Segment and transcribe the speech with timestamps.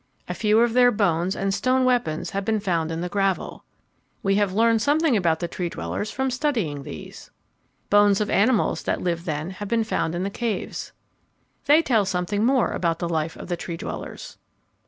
[0.27, 3.63] A few of their bones and stone weapons have been found in the gravel.
[4.23, 7.29] We have learned something about the Tree dwellers from studying these.
[7.91, 10.91] Bones of animals that lived then have been found in the caves.
[11.65, 14.39] They tell something more about the life of the Tree dwellers.